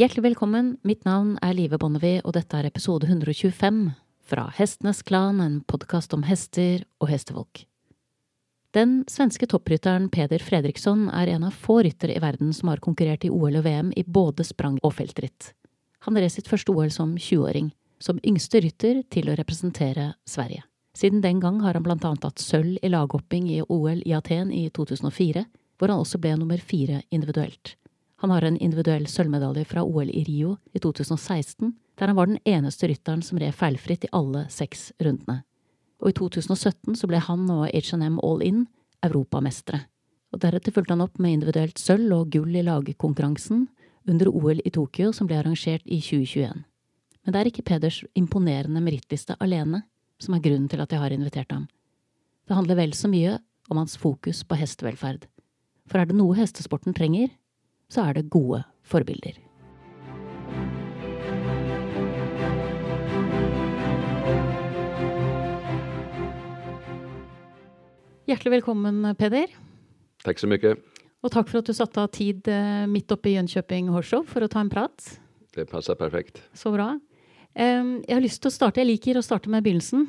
[0.00, 3.80] Hjertelig velkommen, mitt navn er Live Bonnevie, og dette er episode 125
[4.24, 7.66] fra Hestenes Klan, en podkast om hester og hestefolk.
[8.72, 13.26] Den svenske topprytteren Peder Fredriksson er en av få ryttere i verden som har konkurrert
[13.28, 15.50] i OL og VM i både sprang og feltritt.
[16.08, 17.68] Han red sitt første OL som 20-åring,
[18.00, 20.64] som yngste rytter til å representere Sverige.
[20.96, 24.48] Siden den gang har han blant annet hatt sølv i laghopping i OL i Aten
[24.48, 25.44] i 2004,
[25.76, 27.76] hvor han også ble nummer fire individuelt.
[28.20, 32.40] Han har en individuell sølvmedalje fra OL i Rio i 2016, der han var den
[32.44, 35.40] eneste rytteren som red feilfritt i alle seks rundene.
[36.00, 38.66] Og i 2017 så ble han og H&M All In
[39.04, 39.86] europamestere.
[40.30, 43.66] Og deretter fulgte han opp med individuelt sølv og gull i lagkonkurransen
[44.08, 46.62] under OL i Tokyo, som ble arrangert i 2021.
[47.24, 49.82] Men det er ikke Peders imponerende merittliste alene
[50.20, 51.66] som er grunnen til at jeg har invitert ham.
[52.48, 53.38] Det handler vel så mye
[53.70, 55.26] om hans fokus på hestevelferd.
[55.88, 57.30] For er det noe hestesporten trenger,
[57.90, 59.38] så er det gode forbilder.
[68.30, 69.50] Hjertelig velkommen, Peder.
[70.22, 70.78] Tack så mycket.
[71.20, 74.46] Og takk for at du satte av tid eh, midt oppe i Jönköping Show for
[74.46, 75.16] å ta en prat.
[75.50, 76.38] Det passar perfekt.
[76.54, 76.94] Så bra.
[77.50, 80.04] Jeg har lyst til å starte, jeg liker å starte med begynnelsen.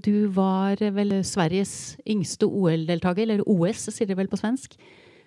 [0.00, 4.78] Du var vel Sveriges yngste OL-deltaker, eller OS sier det vel på svensk,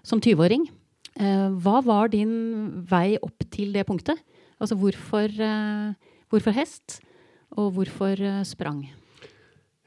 [0.01, 0.65] som 20-åring.
[1.19, 4.19] Eh, Hva var din vei opp til det punktet?
[4.59, 5.93] Altså hvorfor, eh,
[6.29, 7.01] hvorfor häst
[7.51, 8.93] och varför eh, sprang?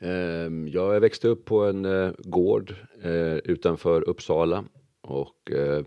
[0.00, 4.64] Ehm, jag växte upp på en eh, gård eh, utanför Uppsala
[5.02, 5.84] och eh,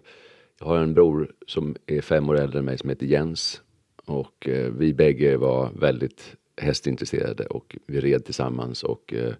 [0.60, 3.62] jag har en bror som är fem år äldre än mig som heter Jens
[4.06, 9.34] och eh, vi bägge var väldigt hästintresserade och vi red tillsammans och eh,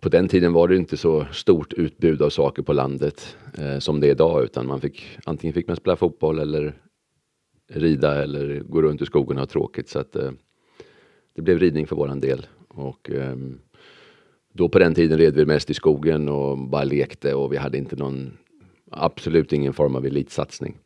[0.00, 4.00] på den tiden var det inte så stort utbud av saker på landet eh, som
[4.00, 6.74] det är idag utan man fick antingen fick man spela fotboll eller
[7.72, 10.30] rida eller gå runt i skogen och ha tråkigt så att eh,
[11.34, 13.36] det blev ridning för våran del och eh,
[14.52, 17.78] då på den tiden red vi mest i skogen och bara lekte och vi hade
[17.78, 18.32] inte någon,
[18.90, 20.78] absolut ingen form av elitsatsning.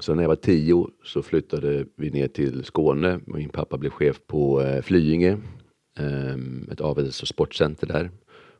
[0.00, 3.20] Så när jag var tio så flyttade vi ner till Skåne.
[3.26, 5.38] Min pappa blev chef på eh, Flyinge,
[5.98, 8.10] ehm, ett avels och sportcenter där.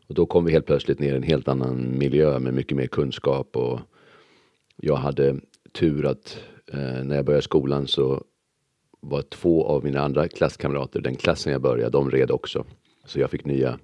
[0.06, 2.86] Och då kom vi helt plötsligt ner i en helt annan miljö med mycket mer
[2.86, 3.80] kunskap och
[4.76, 5.40] jag hade
[5.72, 6.38] tur att
[6.72, 8.24] eh, när jag började skolan så
[9.00, 12.64] var två av mina andra klasskamrater, den klassen jag började, de red också.
[13.04, 13.78] Så jag fick nya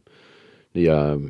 [0.72, 1.20] nya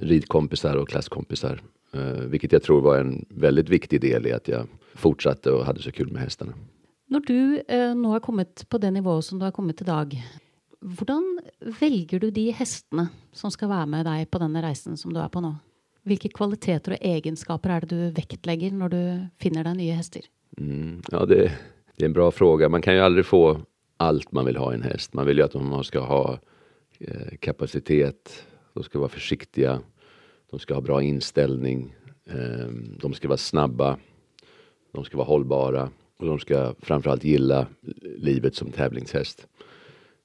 [0.00, 1.60] ridkompisar och klasskompisar.
[1.92, 5.82] Eh, vilket jag tror var en väldigt viktig del i att jag fortsatte och hade
[5.82, 6.52] så kul med hästarna.
[7.06, 10.22] När du eh, nu har kommit på den nivå som du har kommit idag,
[10.82, 11.38] hvordan
[11.80, 15.30] velger du de hestene som skal være med deg på denne reisen som du er
[15.32, 15.54] på nå?
[16.08, 19.02] Hvilke kvaliteter og egenskaper er det du vektlegger når du
[19.42, 20.26] finner deg nye hester?
[20.58, 21.52] Mm, ja, det,
[21.96, 22.68] det är en bra fråga.
[22.68, 23.60] Man kan ju aldrig få
[23.96, 25.14] allt man vill ha i en häst.
[25.14, 26.38] Man vill ju att de ska ha
[26.98, 29.80] eh, kapacitet, de ska vara försiktiga,
[30.50, 31.94] de ska ha bra inställning,
[32.26, 32.68] eh,
[33.00, 33.98] de ska vara snabba,
[34.92, 37.66] de ska vara hållbara och de ska framförallt gilla
[38.02, 39.46] livet som tävlingshäst.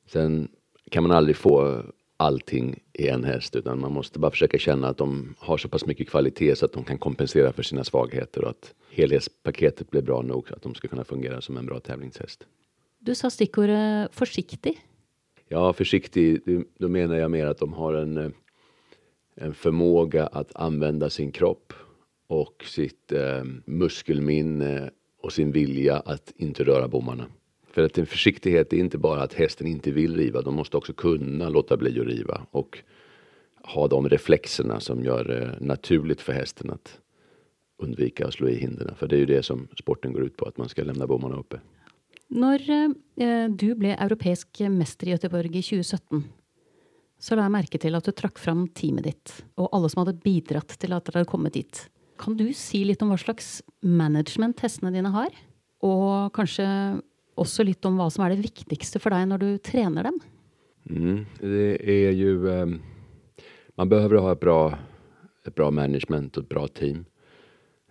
[0.07, 0.47] Sen
[0.91, 1.83] kan man aldrig få
[2.17, 5.85] allting i en häst utan man måste bara försöka känna att de har så pass
[5.85, 10.21] mycket kvalitet så att de kan kompensera för sina svagheter och att helhetspaketet blir bra
[10.21, 12.47] nog så att de ska kunna fungera som en bra tävlingshäst.
[12.99, 14.81] Du sa stikkordet forsiktig.
[15.47, 16.41] Ja, försiktig,
[16.79, 18.31] då menar jag mer att de har en, eh,
[19.35, 21.73] en förmåga att använda sin kropp
[22.27, 24.89] och sitt eh, muskelminne
[25.21, 27.25] och sin vilja att inte röra bommarna.
[27.77, 30.93] För att en försiktighet är inte bara att hästen inte vill riva, de måste också
[30.93, 32.77] kunna låta bli att riva och
[33.63, 36.99] ha de reflexerna som gör det naturligt för hästen att
[37.83, 38.95] undvika att slå i hindren.
[38.95, 41.35] För det är ju det som sporten går ut på, att man ska lämna bommarna
[41.35, 41.59] uppe.
[42.27, 42.71] När
[43.15, 46.23] eh, du blev europeisk mästare i Göteborg i 2017,
[47.19, 50.13] så la jag märke till att du trakk fram teamet ditt, och alla som hade
[50.13, 51.89] bidragit till att dere hadde kommet dit.
[52.17, 55.29] Kan du si lite om vad slags management hästarna dina har?
[55.79, 56.97] Och kanske
[57.37, 60.19] också lite om vad som är det viktigaste för dig när du tränar dem?
[60.89, 62.67] Mm, det är ju, eh,
[63.75, 64.77] man behöver ha ett bra,
[65.47, 67.05] ett bra management och ett bra team.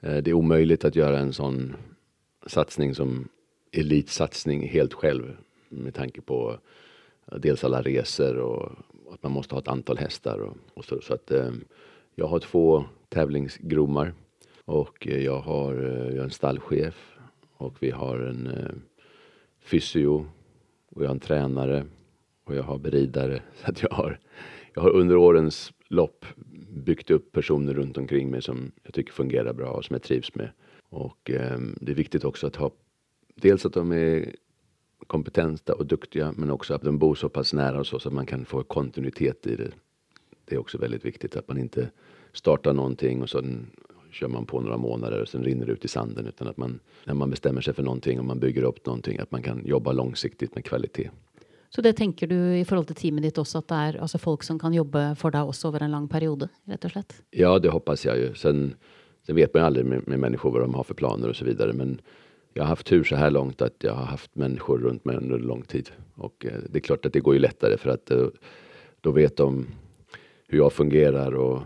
[0.01, 1.77] Eh, det är omöjligt att göra en sån
[2.47, 3.29] satsning som
[3.73, 5.37] elitsatsning helt själv
[5.69, 6.59] med tanke på
[7.33, 8.73] eh, dels alla resor och
[9.13, 11.01] att man måste ha ett antal hästar och, och så.
[11.01, 11.53] så att, ehm, eh,
[12.15, 14.15] jag har två tävlingsgromar
[14.65, 17.17] och jag har, jag har en stallchef
[17.57, 18.75] och vi har en eh,
[19.67, 20.27] fysio
[20.91, 21.87] och jag har en tränare
[22.45, 23.43] och jag har beridare.
[23.55, 24.19] Så att jag, har,
[24.75, 26.25] jag har under årens lopp
[26.69, 30.35] byggt upp personer runt omkring mig som jag tycker fungerar bra och som jag trivs
[30.35, 30.51] med.
[30.89, 32.71] Och eh, det är viktigt också att ha
[33.35, 34.35] dels att de är
[35.07, 38.15] kompetenta och duktiga men också att de bor så pass nära och så, så att
[38.15, 39.71] man kan få kontinuitet i det.
[40.45, 41.91] Det är också väldigt viktigt att man inte
[42.33, 43.71] startar någonting och sen
[44.17, 46.81] kör man på några månader och sen rinner det ut i sanden utan att man
[47.05, 49.93] när man bestämmer sig för någonting och man bygger upp någonting att man kan jobba
[49.93, 51.11] långsiktigt med kvalitet.
[51.69, 54.43] Så det tänker du i förhållande till teamet ditt också att det är alltså folk
[54.43, 57.23] som kan jobba för dig också över en lång period, rätt och slett?
[57.31, 58.35] Ja, det hoppas jag ju.
[58.35, 58.75] Sen,
[59.27, 61.45] sen vet man ju aldrig med, med människor vad de har för planer och så
[61.45, 61.73] vidare.
[61.73, 62.01] Men
[62.55, 65.39] jag har haft tur så här långt att jag har haft människor runt mig under
[65.39, 65.91] lång tid.
[66.15, 68.27] Och eh, det är klart att det går ju lättare för att eh,
[69.01, 69.67] då vet de
[70.49, 71.63] hur jag fungerar och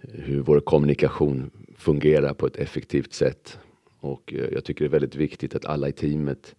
[0.00, 1.50] hur vår kommunikation
[1.82, 3.58] fungera på ett effektivt sätt.
[4.00, 6.54] Och eh, jag tycker det är väldigt viktigt att alla i teamet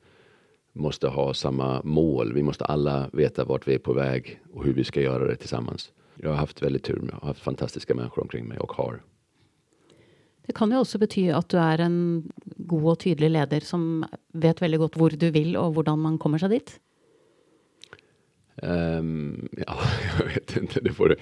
[0.73, 2.33] måste ha samma mål.
[2.33, 5.35] Vi måste alla veta vart vi är på väg och hur vi ska göra det
[5.35, 5.91] tillsammans.
[6.15, 9.01] Jag har haft väldigt tur med, jag har haft fantastiska människor omkring mig och har.
[10.45, 14.61] Det kan ju också betyda att du är en god och tydlig ledare som vet
[14.61, 16.79] väldigt gott var du vill och hur man kommer sig dit.
[18.65, 19.77] Um, ja,
[20.19, 20.79] jag vet inte.
[20.79, 21.15] Det, får,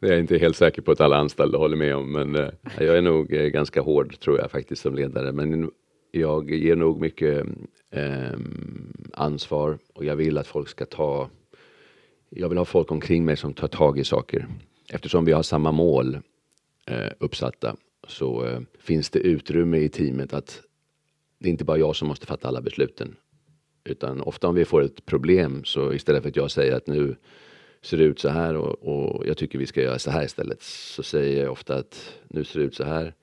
[0.00, 2.12] det är jag inte helt säker på att alla anställda håller med om.
[2.12, 2.48] Men uh,
[2.78, 5.32] jag är nog uh, ganska hård tror jag faktiskt som ledare.
[5.32, 5.70] Men
[6.10, 7.46] jag ger nog mycket
[7.90, 11.28] um, ansvar och jag vill att folk ska ta.
[12.30, 14.46] Jag vill ha folk omkring mig som tar tag i saker.
[14.92, 16.14] Eftersom vi har samma mål
[16.90, 17.76] uh, uppsatta
[18.08, 18.48] så
[18.78, 20.62] finns det utrymme i teamet att
[21.38, 23.16] det är inte bara jag som måste fatta alla besluten
[23.90, 27.16] utan ofta om vi får ett problem så istället för att jag säger att nu
[27.82, 30.62] ser det ut så här och, och, jag tycker vi ska göra så här istället.
[30.62, 33.14] Så säger jag ofta att nu ser det ut så här.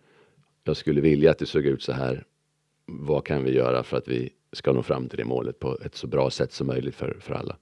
[0.63, 2.23] Jag skulle vilja att det såg ut så här.
[2.85, 5.95] Vad kan vi göra för att vi ska nå fram till det målet på ett
[5.95, 7.57] så bra sätt som möjligt för, för alla?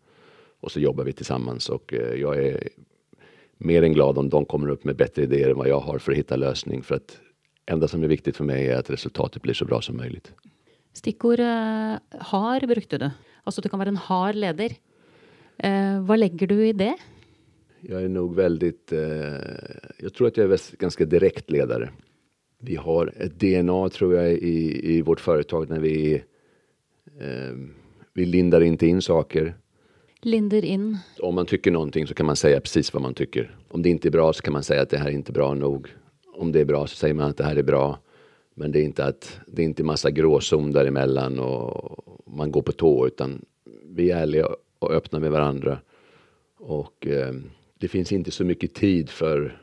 [0.60, 2.70] Och så jobbar vi tillsammans och eh, jag är
[3.58, 6.12] mer än glad om de kommer upp med bättre idéer än vad jag har för
[6.12, 6.84] att hitta lösning.
[6.84, 7.20] För att
[7.66, 10.34] enda som är viktigt för mig är att resultatet blir så bra som möjligt.
[10.94, 13.10] Stikkord uh, hard brukte du.
[13.44, 14.76] Altså du kan vara en hard leder.
[15.66, 16.96] Uh, vad lägger du i det?
[17.82, 19.00] Jag är nog väldigt, uh,
[20.00, 21.90] jag tror att jag är ganska direkt ledare.
[22.60, 26.24] Vi har ett DNA tror jag i, i vårt företag när vi,
[28.14, 29.56] vi lindar inte in saker.
[30.22, 30.98] Linder in?
[31.20, 33.56] Om man tycker någonting så kan man säga precis vad man tycker.
[33.68, 35.54] Om det inte är bra så kan man säga att det här är inte bra
[35.54, 35.88] nog.
[36.34, 38.00] Om det är bra så säger man att det här är bra.
[38.54, 42.72] Men det är inte att det är inte massa gråzon däremellan och man går på
[42.72, 43.46] tå utan
[43.86, 44.48] vi är ärliga
[44.80, 45.80] och öppna med varandra.
[46.58, 47.34] Och eh,
[47.78, 49.62] det finns inte så mycket tid för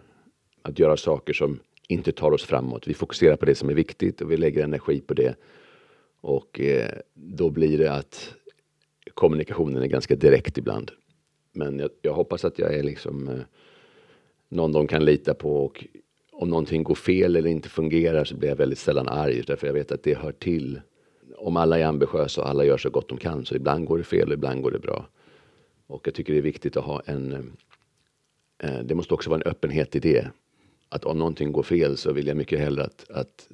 [0.62, 2.88] att göra saker som inte tar oss framåt.
[2.88, 5.34] Vi fokuserar på det som är viktigt och vi lägger energi på det.
[6.20, 8.34] Och eh, då blir det att
[9.14, 10.90] kommunikationen är ganska direkt ibland.
[11.52, 13.40] Men jag, jag hoppas att jag är liksom eh,
[14.48, 15.84] någon de kan lita på och
[16.40, 19.74] om någonting går fel eller inte fungerar så blir jag väldigt sällan arg därför jag
[19.74, 20.80] vet att det hör till.
[21.36, 24.04] Om alla är ambitiösa och alla gör så gott de kan så ibland går det
[24.04, 25.06] fel och ibland går det bra.
[25.86, 27.52] Och jag tycker det är viktigt att ha en
[28.58, 30.30] eh, det måste också vara en öppenhet i det.
[30.88, 33.48] Att om någonting går fel så vill jag mycket hellre att, att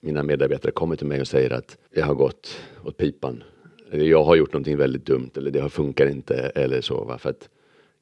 [0.00, 3.42] mina medarbetare kommer till mig och säger att det har gått åt pipan.
[3.90, 7.04] Eller jag har gjort någonting väldigt dumt eller det funkar inte eller så.
[7.04, 7.18] Va?
[7.18, 7.48] För att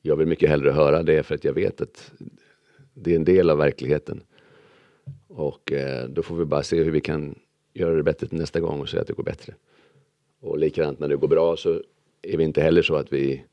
[0.03, 2.13] jag vill mycket hellre höra det för att jag vet att
[2.97, 4.23] det är en del av verkligheten.
[5.29, 7.39] Och eh, då får vi bara se hur vi kan
[7.75, 9.55] göra det bättre till nästa gång och se att det går bättre.
[10.41, 11.83] Och likadant när det går bra så
[12.23, 13.45] är vi inte heller så att vi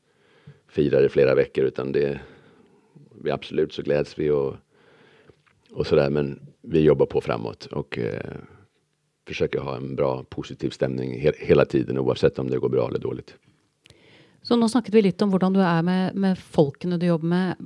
[0.68, 2.20] firar i flera veckor utan det
[3.22, 4.54] vi absolut så gläds vi och,
[5.70, 8.34] och sådär men vi jobbar på framåt och eh,
[9.26, 12.98] försöker ha en bra positiv stämning he hela tiden oavsett om det går bra eller
[12.98, 13.34] dåligt.
[14.44, 17.56] Så nu snackade vi lite om hur du är med, med folken du jobbar med.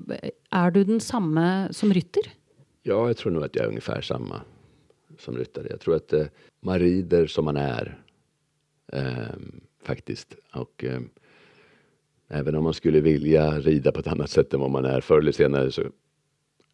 [0.50, 2.22] Är du den samma som rytter?
[2.82, 4.40] Ja, jag tror nog att jag är ungefär samma
[5.18, 5.66] som ryttare.
[5.70, 6.26] Jag tror att eh,
[6.60, 8.02] man rider som man är.
[8.92, 9.36] Eh,
[9.82, 10.34] faktiskt.
[10.54, 11.00] Och eh,
[12.28, 15.18] även om man skulle vilja rida på ett annat sätt än vad man är förr
[15.18, 15.82] eller senare så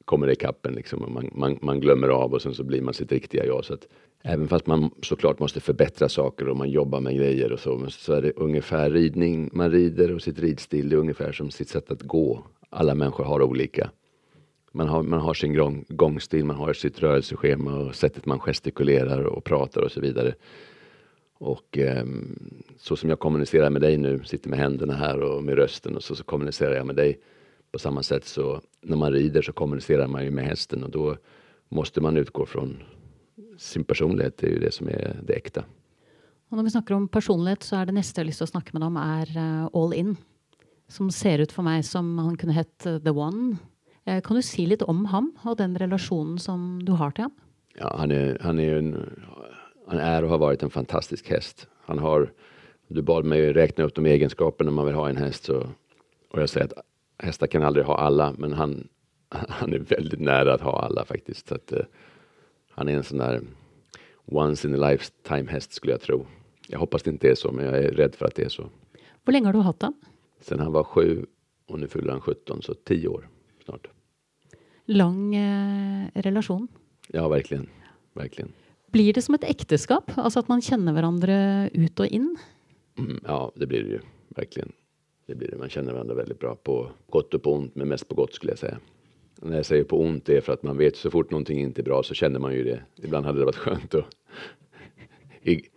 [0.05, 1.03] kommer det i kappen liksom.
[1.03, 3.65] Och man, man, man, glömmer av och sen så blir man sitt riktiga jag.
[3.65, 3.89] Så att,
[4.23, 8.13] även fast man såklart måste förbättra saker och man jobbar med grejer och så, så
[8.13, 9.51] är det ungefär ridning.
[9.53, 12.45] Man rider och sitt ridstil det är ungefär som sitt sätt att gå.
[12.71, 13.91] Alla människor har olika.
[14.73, 19.25] Man har, man har sin gång, gångstil, man har sitt rörelseschema och sättet man gestikulerar
[19.25, 20.35] och pratar och så vidare.
[21.39, 22.05] Och eh,
[22.79, 26.03] så som jag kommunicerar med dig nu, sitter med händerna här och med rösten och
[26.03, 27.19] så, så kommunicerar jag med dig
[27.75, 31.17] på samma sätt så när man rider så kommunicerar man ju med hästen och då
[31.69, 32.83] måste man utgå från
[33.59, 34.39] sin personlighet.
[34.39, 35.65] Det är ju det som är det äkta.
[36.49, 38.79] Och när vi snackar om personlighet så är det nästa jag har lust att snacka
[38.79, 40.17] med om är uh, All In.
[40.89, 43.57] Som ser ut för mig som han kunde hett uh, The One.
[44.09, 47.39] Uh, kan du säga lite om honom och den relationen som du har till honom?
[47.79, 49.11] Ja, han är, han är en,
[49.87, 51.69] han är och har varit en fantastisk häst.
[51.87, 52.33] Han har,
[52.89, 55.67] du bad mig räkna upp de egenskaperna man vill ha i en häst så,
[56.31, 56.85] och jag säger att
[57.19, 58.89] hästar kan aldrig ha alla, men han,
[59.29, 61.49] han är väldigt nära att ha alla faktiskt.
[61.49, 61.79] Så att, uh,
[62.71, 63.41] han är en sån där
[64.25, 66.27] once in a lifetime häst skulle jag tro.
[66.69, 68.71] Jag hoppas det inte är så, men jag är rädd för att det är så.
[69.25, 69.95] Hur länge har du haft den?
[70.41, 71.27] Sen han var sju
[71.67, 73.29] och nu fyller han 17, så tio år
[73.65, 73.87] snart.
[74.85, 76.69] Lång eh, relation?
[77.09, 77.69] Ja, verkligen.
[78.13, 78.53] verkligen.
[78.87, 80.11] Blir det som ett äktenskap?
[80.15, 82.37] Alltså att man känner varandra ut och in?
[82.99, 84.01] Mm, ja, det blir det ju.
[84.29, 84.73] Verkligen.
[85.27, 85.57] Det blir det.
[85.57, 88.53] Man känner varandra väldigt bra på gott och på ont, men mest på gott skulle
[88.53, 88.79] jag säga.
[89.43, 91.81] när jag säger på ont det är för att man vet så fort någonting inte
[91.81, 92.83] är bra så känner man ju det.
[92.97, 94.05] Ibland hade det varit skönt att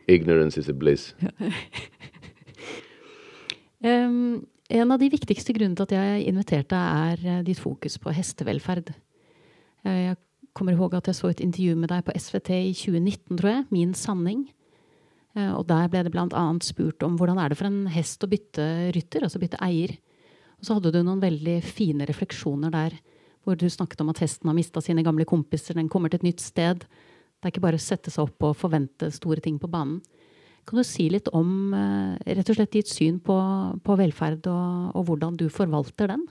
[0.06, 1.16] Ignorance is a bliss.
[3.80, 8.10] um, en av de viktigaste grunderna till att jag inviterade är eh, ditt fokus på
[8.10, 8.94] hästvälfärd.
[9.84, 10.18] Eh, jag
[10.54, 13.64] kommer ihåg att jag såg ett intervju med dig på SVT i 2019, tror jag,
[13.70, 14.54] Min sanning.
[15.38, 17.88] Eh, og och där blev det bland annat spurt om hur är det för en
[17.88, 19.98] häst att byta rytter, alltså byta ägare.
[20.48, 22.98] Och så hade du några väldigt fina reflektioner där,
[23.46, 26.22] där du snakket om att hästen har mista sina gamla kompisar, den kommer till ett
[26.22, 26.86] nytt sted.
[27.40, 30.02] Det är inte bara att sätta sig upp och förvänta stora ting på banan.
[30.66, 33.36] Kan du si lite om eh, rett og slett ditt syn på,
[33.84, 36.28] på velferd og, og hvordan du förvaltar den?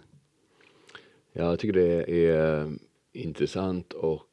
[1.33, 2.79] Ja, jag tycker det eh, är
[3.13, 4.31] intressant och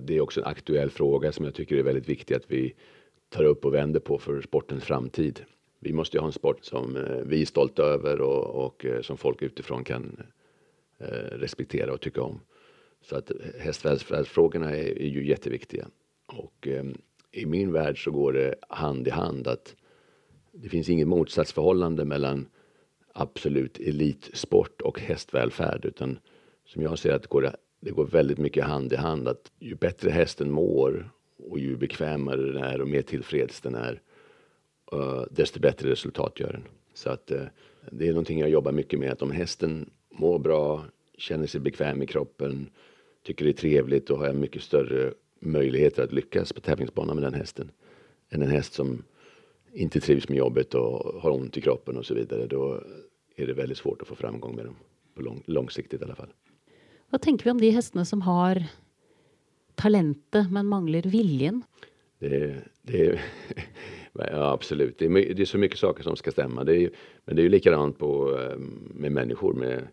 [0.00, 2.74] det är också en aktuell fråga som jag tycker är väldigt viktig att vi
[3.30, 5.44] tar upp och vänder på för sportens framtid.
[5.78, 9.02] Vi måste ju ha en sport som eh, vi är stolta över och, och eh,
[9.02, 10.22] som folk utifrån kan
[10.98, 12.40] eh, respektera och tycka om.
[13.02, 15.86] Så att hästvälfärdsfrågorna är, är ju jätteviktiga.
[16.26, 16.68] Och
[17.32, 19.74] i min värld så går det hand i hand att
[20.52, 22.48] det finns inget motsatsförhållande mellan
[23.12, 26.18] absolut elitsport och hästvälfärd utan
[26.64, 29.74] som jag ser att det går, det går väldigt mycket hand i hand att ju
[29.74, 31.10] bättre hästen mår
[31.48, 34.00] och ju bekvämare den är och mer tillfreds den är
[34.92, 36.64] eh, desto bättre resultat gör den.
[36.94, 37.42] Så att eh,
[37.90, 40.84] det är någonting jag jobbar mycket med att om hästen mår bra,
[41.18, 42.70] känner sig bekväm i kroppen,
[43.22, 47.24] tycker det är trevligt, då har jag mycket större möjligheter att lyckas på tävlingsbanan med
[47.24, 47.70] den hästen.
[48.30, 49.02] Än en häst som
[49.72, 52.46] inte trivs med jobbet och har ont i kroppen och så vidare.
[52.46, 52.82] Då
[53.36, 54.76] är det väldigt svårt att få framgång med dem.
[55.14, 56.32] På lång, långsiktigt i alla fall.
[57.10, 58.64] Vad tänker vi om de hästarna som har
[59.80, 61.62] talentet men manglar viljan?
[62.18, 63.20] Det, det,
[64.12, 64.98] ja, absolut.
[64.98, 66.64] Det är, det är, så mycket saker som ska stämma.
[66.64, 66.90] Det är,
[67.24, 69.52] men det är ju likadant på, ehm, med människor.
[69.52, 69.88] Med,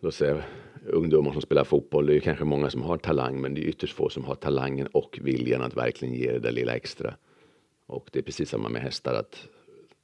[0.00, 0.42] låt säga,
[0.86, 2.06] ungdomar som spelar fotboll.
[2.06, 4.86] Det är kanske många som har talang, men det är ytterst få som har talangen
[4.86, 7.14] och viljan att verkligen ge det där lilla extra.
[7.86, 9.48] Och det är precis samma med hästar, att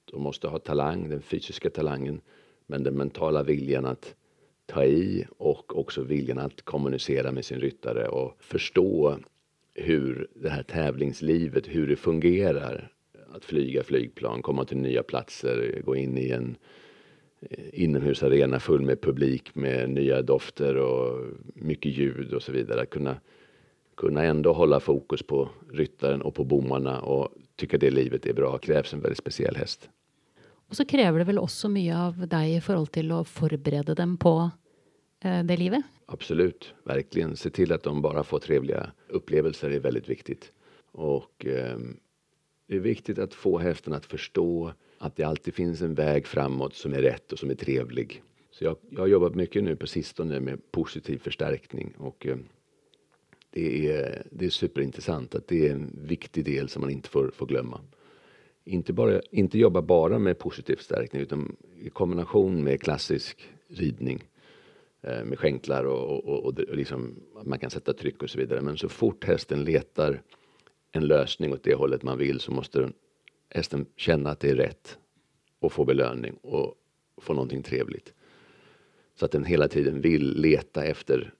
[0.05, 2.21] de måste ha talang, den fysiska talangen,
[2.67, 4.15] men den mentala viljan att
[4.67, 9.19] ta i och också viljan att kommunicera med sin ryttare och förstå
[9.75, 12.93] hur det här tävlingslivet, hur det fungerar.
[13.33, 16.57] Att flyga flygplan, komma till nya platser, gå in i en
[17.41, 22.81] eh, inomhusarena full med publik med nya dofter och mycket ljud och så vidare.
[22.83, 23.17] Att kunna,
[23.97, 28.59] kunna ändå hålla fokus på ryttaren och på bommarna och tycka det livet är bra
[28.59, 29.91] krävs en väldigt speciell häst.
[30.69, 34.17] Och så kräver det väl också mycket av dig i förhållande till att förbereda dem
[34.17, 34.51] på
[35.21, 35.85] eh, det livet?
[36.07, 37.37] Absolut, verkligen.
[37.37, 40.53] Se till att de bara får trevliga upplevelser är väldigt viktigt.
[40.93, 41.79] Och eh,
[42.67, 46.75] det är viktigt att få hästen att förstå att det alltid finns en väg framåt
[46.75, 48.23] som är rätt och som är trevlig.
[48.51, 52.37] Så jag, jag har jobbat mycket nu på sistone med positiv förstärkning och eh,
[53.51, 57.31] det, är, det är superintressant att det är en viktig del som man inte får,
[57.31, 57.81] får glömma.
[58.69, 64.29] Inte, bara, inte jobba bara med positiv stärkning, utan i kombination med klassisk ridning
[65.03, 68.61] eh, med skänklar och, och, och, och liksom, man kan sätta tryck och så vidare.
[68.61, 70.23] Men så fort hästen letar
[70.93, 72.91] en lösning åt det hållet man vill så måste
[73.51, 74.99] hästen känna att det är rätt
[75.61, 76.75] och få belöning och
[77.17, 78.13] få någonting trevligt.
[79.15, 81.35] Så att den hela tiden vill leta efter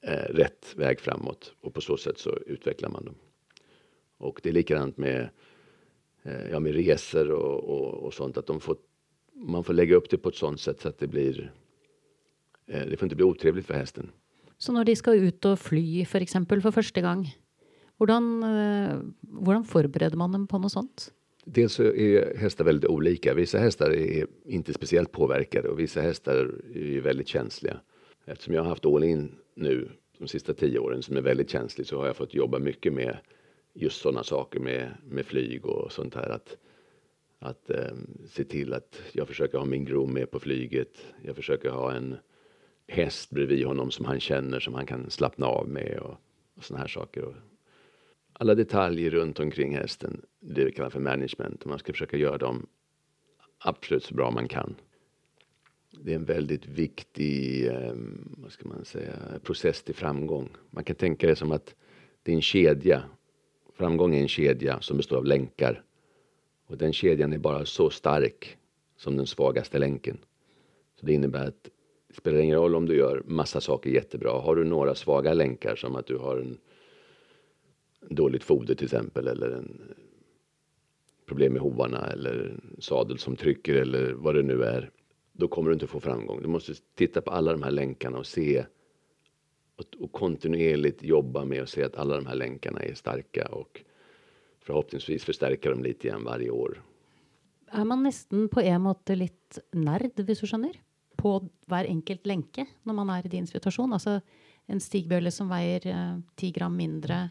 [0.00, 3.14] eh, rätt väg framåt och på så sätt så utvecklar man dem.
[4.18, 5.28] Och det är likadant med,
[6.50, 8.76] ja, med resor och, och, och, sånt att de får,
[9.34, 11.52] man får lägga upp det på ett sånt sätt så att det blir
[12.66, 14.10] eh, det får inte bli otrevligt för hästen.
[14.58, 17.26] Så när de ska ut och fly för exempel för första gången
[18.02, 21.12] hvordan eh, förbereder man dem på något sånt?
[21.44, 23.34] Dels så är hästar väldigt olika.
[23.34, 27.80] Vissa hästar är inte speciellt påverkade och vissa hästar är väldigt känsliga.
[28.24, 29.88] Eftersom jag har haft all in nu
[30.18, 33.16] de sista tio åren som är väldigt känslig så har jag fått jobba mycket med
[33.74, 36.28] just sådana saker med, med flyg och sånt här.
[36.28, 36.56] Att,
[37.38, 37.94] att eh,
[38.28, 41.06] se till att jag försöker ha min groom med på flyget.
[41.22, 42.16] Jag försöker ha en
[42.88, 46.16] häst bredvid honom som han känner som han kan slappna av med och,
[46.56, 47.24] och sådana här saker.
[47.24, 47.34] Och
[48.32, 52.38] alla detaljer runt omkring hästen, det vi kallar för management, och man ska försöka göra
[52.38, 52.66] dem
[53.58, 54.74] absolut så bra man kan.
[55.90, 57.94] Det är en väldigt viktig, eh,
[58.36, 60.48] vad ska man säga, process till framgång.
[60.70, 61.74] Man kan tänka det som att
[62.22, 63.02] det är en kedja.
[63.82, 65.82] Framgång är en kedja som består av länkar.
[66.66, 68.56] Och den kedjan är bara så stark
[68.96, 70.18] som den svagaste länken.
[71.00, 71.68] Så det innebär att
[72.08, 74.30] det spelar ingen roll om du gör massa saker jättebra.
[74.30, 76.58] Har du några svaga länkar som att du har en
[78.00, 79.94] dåligt foder till exempel eller en
[81.26, 84.90] problem med hovarna eller en sadel som trycker eller vad det nu är.
[85.32, 86.42] Då kommer du inte få framgång.
[86.42, 88.64] Du måste titta på alla de här länkarna och se
[89.76, 93.82] och, och kontinuerligt jobba med att se att alla de här länkarna är starka och
[94.60, 96.82] förhoppningsvis förstärka dem lite igen varje år.
[97.66, 100.76] Är man nästan på en måte litt nerd, hvis du skjønner?
[101.16, 101.38] På
[101.70, 103.92] hver enkelt lenke når man er i din situation?
[103.92, 104.20] Altså
[104.66, 107.28] en stigbøyle som veier eh, ti gram mindre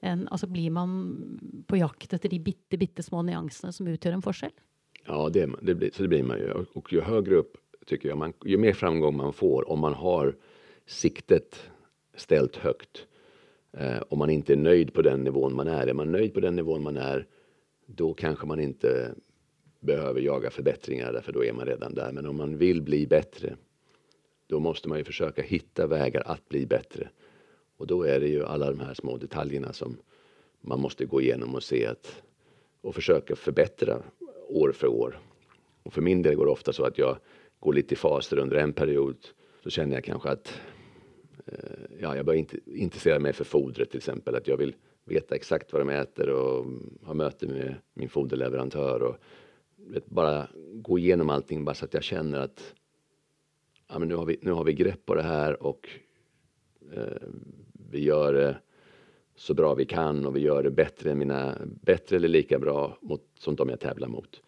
[0.00, 1.18] en, alltså blir man
[1.66, 4.52] på jakt efter de bitte, bitte små nyanserna som utgör en forskjell?
[5.06, 6.52] Ja, det, det blir, så det blir man ju.
[6.52, 10.36] Och ju högre upp, tycker jag, man, ju mer framgång man får om man har
[10.90, 11.70] siktet
[12.14, 13.06] ställt högt.
[13.72, 15.86] Eh, om man inte är nöjd på den nivån man är.
[15.86, 17.26] Är man nöjd på den nivån man är,
[17.86, 19.14] då kanske man inte
[19.80, 22.12] behöver jaga förbättringar, därför då är man redan där.
[22.12, 23.56] Men om man vill bli bättre,
[24.46, 27.08] då måste man ju försöka hitta vägar att bli bättre.
[27.76, 29.96] Och då är det ju alla de här små detaljerna som
[30.60, 32.22] man måste gå igenom och se att
[32.80, 34.02] och försöka förbättra
[34.48, 35.18] år för år.
[35.82, 37.16] Och för min del går det ofta så att jag
[37.60, 39.16] går lite i faser under en period.
[39.62, 40.60] Så känner jag kanske att
[41.46, 41.54] Eh,
[42.00, 44.34] ja, jag börjar intressera mig för fodret till exempel.
[44.34, 46.66] Att jag vill veta exakt vad de äter och
[47.02, 49.16] ha möte med min foderleverantör och
[49.76, 52.74] vet, bara gå igenom allting bara så att jag känner att
[53.88, 55.88] ja, men nu, har vi, nu har vi grepp på det här och
[56.92, 57.28] eh,
[57.90, 58.56] vi gör det
[59.36, 63.22] så bra vi kan och vi gör det bättre, mina, bättre eller lika bra mot,
[63.38, 64.42] som de jag tävlar mot.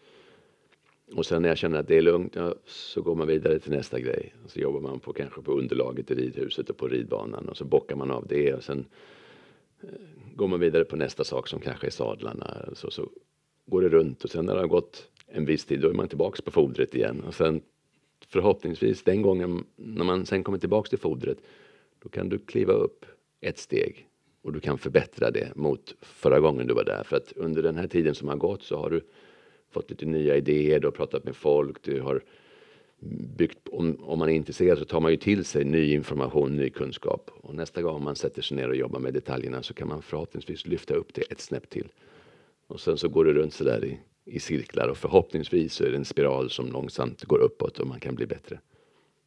[1.11, 3.71] Och sen när jag känner att det är lugnt, ja, så går man vidare till
[3.71, 4.33] nästa grej.
[4.43, 7.65] Och så jobbar man på kanske på underlaget i ridhuset och på ridbanan och så
[7.65, 8.85] bockar man av det och sen
[9.81, 9.89] eh,
[10.35, 12.69] går man vidare på nästa sak som kanske är sadlarna.
[12.73, 13.09] Så, så
[13.65, 16.07] går det runt och sen när det har gått en viss tid, då är man
[16.07, 17.23] tillbaks på fodret igen.
[17.27, 17.61] Och sen
[18.27, 21.37] förhoppningsvis den gången när man sen kommer tillbaks till fodret,
[21.99, 23.05] då kan du kliva upp
[23.41, 24.07] ett steg
[24.41, 27.03] och du kan förbättra det mot förra gången du var där.
[27.03, 29.01] För att under den här tiden som har gått så har du
[29.73, 32.23] fått lite nya idéer, du har pratat med folk, du har
[33.37, 36.69] byggt, om, om man är intresserad så tar man ju till sig ny information, ny
[36.69, 37.31] kunskap.
[37.41, 40.65] Och nästa gång man sätter sig ner och jobbar med detaljerna så kan man förhoppningsvis
[40.65, 41.87] lyfta upp det ett snäpp till.
[42.67, 45.97] Och sen så går det runt sådär i, i cirklar och förhoppningsvis så är det
[45.97, 48.59] en spiral som långsamt går uppåt och man kan bli bättre.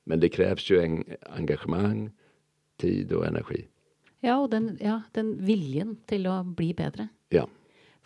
[0.05, 2.11] Men det krävs ju en engagemang,
[2.77, 3.67] tid och energi.
[4.21, 7.09] Ja, och den, ja, den viljen till att bli bättre.
[7.29, 7.49] Ja.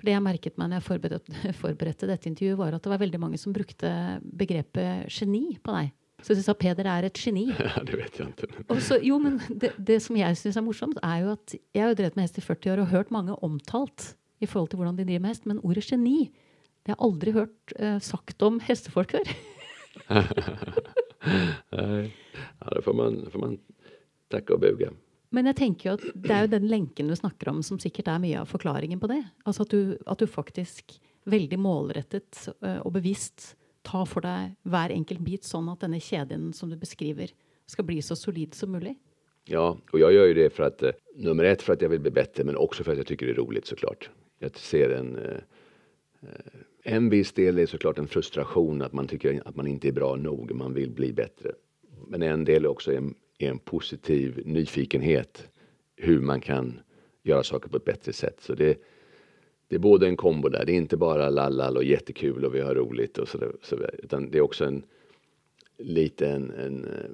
[0.00, 3.02] For det jeg merket meg når jeg forberedte, forberedte dette intervjuet, var at det var
[3.02, 3.90] veldig mange som brukte
[4.24, 5.90] begrepet geni på deg.
[6.24, 7.46] Så de sa Peder er et geni.
[7.60, 8.64] Ja, det vet jeg ikke.
[8.72, 11.84] Og så, jo, men det, det som jeg syns er morsomt, er jo at jeg
[11.84, 14.80] har jo drevet med hest i 40 år og hørt mange omtalt i forhold til
[14.80, 16.30] hvordan de driver med hest, men ordet geni
[16.80, 19.32] det har jeg aldri hørt uh, sagt om hestefolk før.
[21.76, 23.58] Nej, ja, det får man, får man
[24.32, 24.90] tacka och buga.
[25.30, 28.08] Men jeg tenker jo at det er jo den lenken du snakker om, som sikkert
[28.10, 29.20] er mye av forklaringen på det.
[29.46, 30.96] Altså at du, at du faktisk
[31.30, 33.54] veldig målrettet eh, og bevisst
[33.86, 37.30] tar for deg hver enkelt bit, sånn at denne kjeden som du beskriver,
[37.70, 38.96] skal bli så solid som mulig.
[39.46, 42.00] Ja, och jag gör ju det för att, eh, nummer ett för att jag vill
[42.00, 44.10] bli bättre, men också för att jag tycker det är roligt såklart.
[44.38, 45.40] Jag ser en, eh,
[46.82, 50.16] en viss del är såklart en frustration att man tycker att man inte är bra
[50.16, 51.52] nog, man vill bli bättre.
[52.06, 53.14] Men en del är också en,
[53.48, 55.48] en positiv nyfikenhet
[55.96, 56.80] hur man kan
[57.22, 58.40] göra saker på ett bättre sätt.
[58.40, 58.82] Så det,
[59.68, 62.60] det är både en kombo där, det är inte bara lallall och jättekul och vi
[62.60, 64.82] har roligt och sådär, så, utan det är också en
[65.78, 67.10] liten en, eh,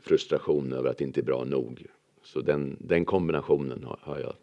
[0.00, 1.86] frustration över att det inte är bra nog.
[2.22, 4.34] Så den, den kombinationen har, har jag.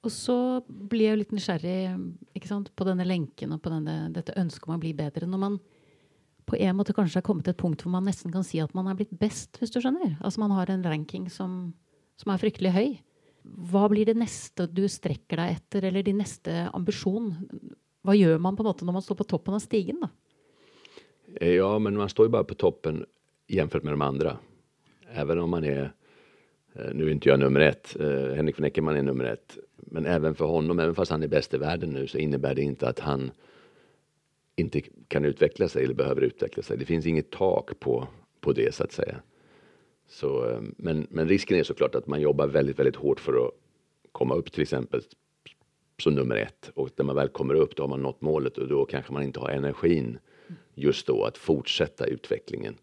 [0.00, 1.98] Och så blir jag lite nyfiken eh,
[2.76, 4.32] på den här på och lenken og på denne, dette
[4.66, 5.26] om att bli bättre.
[5.26, 5.58] När man
[6.46, 8.74] på en måte kanskje er kommet til et punkt hvor man nesten kan si at
[8.76, 10.16] man er blitt best, hvis du skjønner.
[10.20, 11.72] Altså man har en ranking som,
[12.20, 12.88] som er fryktelig høy.
[13.44, 17.32] Hva blir det neste du strekker deg etter, eller din neste ambisjon?
[18.04, 20.12] Hva gjør man på en måte når man står på toppen av stigen, da?
[21.40, 23.04] Eh, ja, men man står ju bara på toppen
[23.46, 24.36] jämfört med de andra.
[25.12, 25.92] Även om man är,
[26.74, 30.06] eh, nu är inte jag nummer ett, eh, Henrik von Eckermann är nummer ett, men
[30.06, 32.88] även för honom, även fast han är bäst i världen nu, så innebär det inte
[32.88, 33.30] att han
[34.56, 36.78] inte kan utveckla sig eller behöver utveckla sig.
[36.78, 38.08] Det finns inget tak på,
[38.40, 39.16] på det så att säga.
[40.08, 43.52] Så, eh, men, men risken är såklart att man jobbar väldigt, väldigt hårt för att
[44.12, 45.02] komma upp till exempel
[46.02, 48.68] som nummer ett och när man väl kommer upp då har man nått målet och
[48.68, 50.18] då kanske man inte har energin
[50.74, 52.74] just då att fortsätta utvecklingen.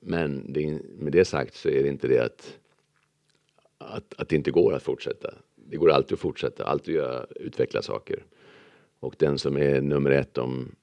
[0.00, 2.58] Men det, med det sagt så är det inte det att,
[3.78, 5.34] att, att det inte går att fortsätta.
[5.54, 8.24] Det går alltid att fortsätta, alltid att utveckla saker.
[9.00, 10.74] Och den som är nummer ett om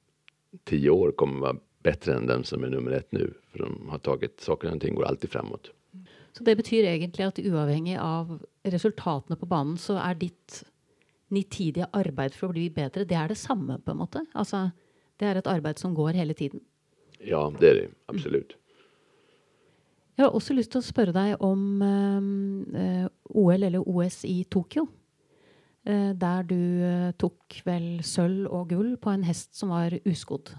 [0.64, 3.34] tio år kommer vara bättre än den som är nummer ett nu.
[3.52, 5.72] För de har tagit, saker och ting går alltid framåt.
[6.32, 10.64] Så det betyder egentligen att oavhängigt av resultaten på banan så är ditt
[11.28, 14.28] nitidige arbete för att bli bättre, det är detsamma på något sätt?
[14.34, 14.72] Alltså,
[15.18, 16.60] det är ett arbete som går hela tiden?
[17.20, 18.58] Ja, det är det absolut.
[20.16, 21.82] Jag har också lust att fråga dig om
[22.76, 24.88] eh, OL eller OS i Tokyo.
[25.86, 30.50] Eh, där du eh, tog väl sölv och guld på en häst som var uskodd.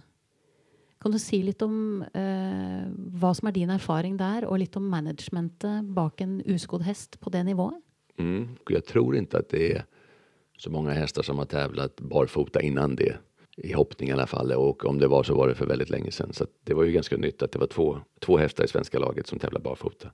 [1.00, 4.88] Kan du säga lite om eh, vad som är din erfarenhet där och lite om
[4.88, 7.74] managementet bak en uskodd häst på det nivået?
[8.18, 8.48] Mm.
[8.68, 9.84] Jag tror inte att det är
[10.58, 13.16] så många hästar som har tävlat barfota innan det.
[13.56, 14.52] I hoppning i alla fall.
[14.52, 16.32] Och om det var så var det för väldigt länge sedan.
[16.32, 19.26] Så det var ju ganska nytt att det var två, två hästar i svenska laget
[19.26, 20.10] som tävlar barfota.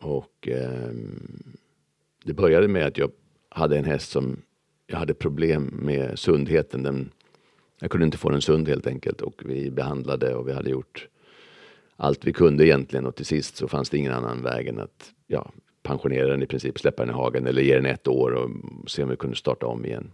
[0.00, 0.90] Och eh,
[2.24, 3.10] det började med att jag
[3.48, 4.42] hade en häst som
[4.86, 6.82] jag hade problem med sundheten.
[6.82, 7.10] Den,
[7.80, 11.08] jag kunde inte få den sund helt enkelt och vi behandlade och vi hade gjort
[11.96, 15.12] allt vi kunde egentligen och till sist så fanns det ingen annan väg än att
[15.26, 15.50] ja,
[15.82, 18.50] pensionera den i princip, släppa den i hagen eller ge den ett år och
[18.90, 20.10] se om vi kunde starta om igen.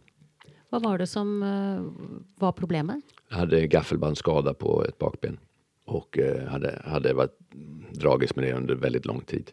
[0.68, 1.92] Vad var det som uh,
[2.38, 3.04] var problemet?
[3.28, 5.38] Jag hade gaffelbandsskada på ett bakben
[5.84, 7.38] och uh, hade, hade varit
[7.90, 9.50] dragits med det under väldigt lång tid.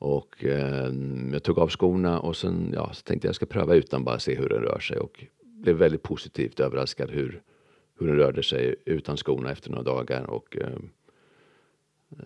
[0.00, 0.92] Och eh,
[1.32, 4.34] jag tog av skorna och sen ja, så tänkte jag ska pröva utan bara se
[4.34, 7.42] hur den rör sig och blev väldigt positivt överraskad hur,
[7.98, 10.78] hur den rörde sig utan skorna efter några dagar och eh,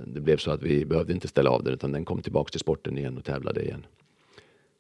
[0.07, 2.61] det blev så att vi behövde inte ställa av den utan den kom tillbaks till
[2.61, 3.87] sporten igen och tävlade igen.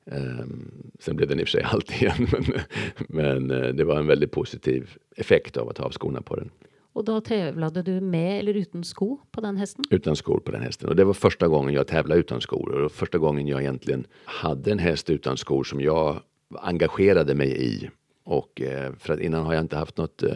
[0.04, 2.60] Um, sen blev den i och för sig allt igen men,
[3.08, 6.50] men uh, det var en väldigt positiv effekt av att ha av skorna på den.
[6.94, 9.84] Och då tävlade du med eller utan skor på den hästen?
[9.90, 12.92] Utan skor på den hästen och det var första gången jag tävlade utan skor och
[12.92, 16.20] första gången jag egentligen hade en häst utan skor som jag
[16.58, 17.90] engagerade mig i.
[18.24, 20.34] Och eh, för att innan har jag inte haft något eh,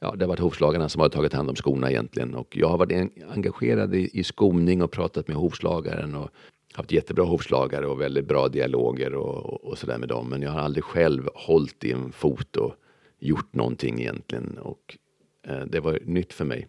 [0.00, 2.34] ja, det har varit hovslagarna som har tagit hand om skorna egentligen.
[2.34, 6.30] Och jag har varit engagerad i, i skoning och pratat med hovslagaren och
[6.72, 10.28] haft jättebra hovslagare och väldigt bra dialoger och, och, och sådär med dem.
[10.28, 12.74] Men jag har aldrig själv hållit i en fot och
[13.20, 14.58] gjort någonting egentligen.
[14.58, 14.98] Och
[15.44, 16.68] Eh, det var nytt för mig.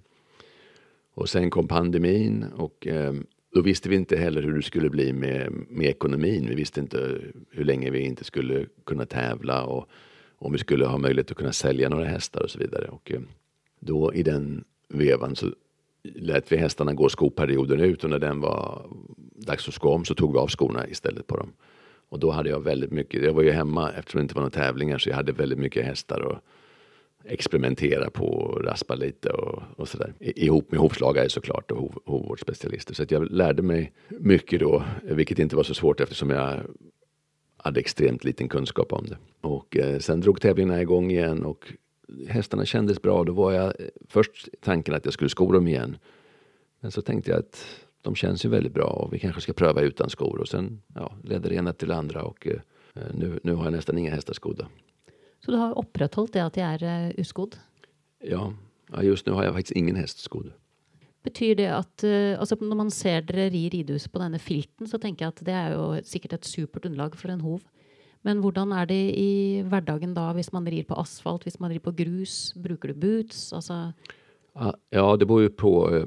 [1.14, 5.14] Och sen kom pandemin och ehm, då visste vi inte heller hur det skulle bli
[5.14, 6.46] med, med ekonomin.
[6.50, 9.90] Vi visste inte hur länge vi inte skulle kunna tävla och
[10.38, 12.88] om vi skulle ha möjlighet att kunna sälja några hästar och så vidare.
[12.88, 13.28] Och ehm,
[13.80, 15.48] då i den vevan så
[16.04, 18.86] lät vi hästarna gå skoperioden ut och när den var
[19.36, 21.54] dags att sko om så tog vi av skorna istället på dem.
[22.10, 24.52] Och då hade jag väldigt mycket, jag var ju hemma eftersom det inte var några
[24.52, 26.38] tävlingar så jag hade väldigt mycket hästar och
[27.28, 30.14] experimentera på och raspa lite och, och sådär.
[30.20, 32.94] Ihop med hovslagare såklart och hov, hovvårdsspecialister.
[32.94, 36.60] Så att jag lärde mig mycket då, vilket inte var så svårt eftersom jag
[37.58, 39.18] hade extremt liten kunskap om det.
[39.42, 41.74] Och eh, sen drog tävlingarna igång igen och
[42.28, 43.24] hästarna kändes bra.
[43.24, 43.74] Då var jag
[44.08, 45.98] först tanken att jag skulle sko dem igen.
[46.80, 47.66] Men så tänkte jag att
[48.02, 50.40] de känns ju väldigt bra och vi kanske ska pröva utan skor.
[50.40, 52.60] Och sen ja, ledde det ena till det andra och eh,
[53.14, 54.68] nu, nu har jag nästan inga hästar skodda.
[55.45, 57.55] Så du har upprätthållit det att jag är uh, uskodd?
[58.23, 58.53] Ja,
[58.91, 60.51] ja, just nu har jag faktiskt ingen häst skodd.
[61.23, 64.99] Betyder det att uh, alltså när man ser dere ri ridhuset på denne filten, så
[64.99, 67.62] tänker jag att det är ju säkert ett supert underlag för en hov.
[68.21, 71.79] Men hur är det i vardagen då, om man rir på asfalt, om man rir
[71.79, 72.53] på grus?
[72.55, 73.53] Brukar du boots?
[73.53, 73.93] Alltså...
[74.89, 76.05] Ja, det beror ju på, eh,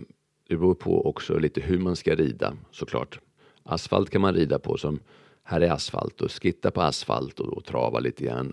[0.49, 3.21] det beror på också lite hur man ska rida såklart.
[3.63, 5.01] Asfalt kan man rida på som,
[5.43, 8.53] här är asfalt och skitta på asfalt och, och trava lite grann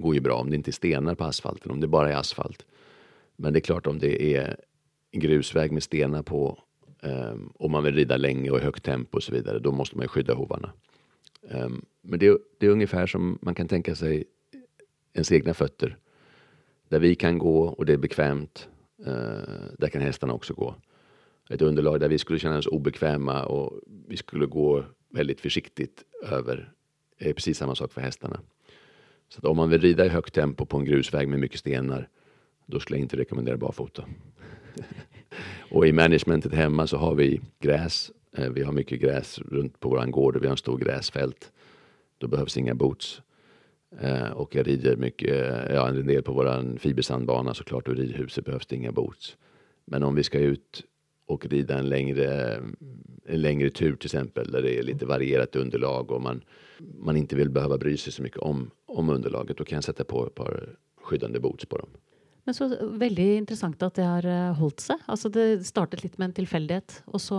[0.00, 2.66] går ju bra om det inte är stenar på asfalten, om det bara är asfalt.
[3.36, 4.56] Men det är klart om det är
[5.12, 6.58] grusväg med stenar på
[7.02, 9.96] um, och man vill rida länge och i högt tempo och så vidare, då måste
[9.96, 10.72] man ju skydda hovarna.
[11.42, 14.24] Um, men det, det, är ungefär som man kan tänka sig
[15.14, 15.96] ens egna fötter.
[16.88, 18.68] Där vi kan gå och det är bekvämt,
[19.00, 19.06] uh,
[19.78, 20.74] där kan hästarna också gå.
[21.50, 26.72] Ett underlag där vi skulle känna oss obekväma och vi skulle gå väldigt försiktigt över
[27.18, 28.40] är precis samma sak för hästarna.
[29.34, 32.08] Så om man vill rida i högt tempo på en grusväg med mycket stenar,
[32.66, 34.04] då skulle jag inte rekommendera barfota.
[35.70, 38.10] och i managementet hemma så har vi gräs.
[38.36, 41.52] Eh, vi har mycket gräs runt på våran gård och vi har en stor gräsfält.
[42.18, 43.22] Då behövs inga boots.
[44.00, 47.96] Eh, och jag rider mycket, eh, ja en del på våran fibersandbana såklart och i
[47.96, 49.36] ridhuset behövs det inga boots.
[49.84, 50.84] Men om vi ska ut
[51.30, 52.60] och rida en längre,
[53.24, 56.42] en längre tur till exempel där det är lite varierat underlag och man,
[56.98, 59.56] man inte vill behöva bry sig så mycket om, om underlaget.
[59.56, 61.88] Då kan jag sätta på ett par skyddande boots på dem.
[62.44, 64.96] Men så väldigt intressant att det har eh, hållit sig.
[65.06, 67.36] Alltså det startade lite med en tillfällighet och så,